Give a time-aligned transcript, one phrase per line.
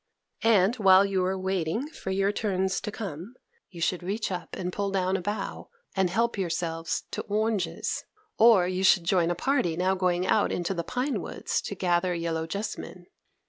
[0.41, 3.35] And, while you were waiting for your turns to come,
[3.69, 8.03] you should reach up and pull down a bough, and help yourselves to oranges;
[8.39, 12.15] or you should join a party now going out into the pine woods to gather
[12.15, 13.05] yellow jessamine.